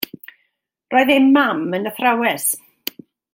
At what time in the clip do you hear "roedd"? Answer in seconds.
0.95-1.11